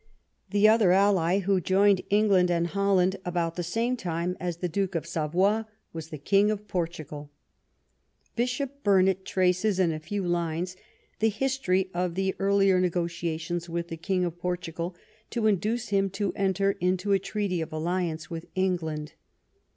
[0.49, 4.95] The other ally who joined England and Holland about the same time as the Duke
[4.95, 7.29] of Savoy was the Eang of Portugal.
[8.35, 10.75] Bishop Burnet traces, in a few lines,
[11.19, 14.95] the history of the earlier negotiations with the King of Portugal
[15.29, 19.13] to induce him to enter into a treaty of alliance with England.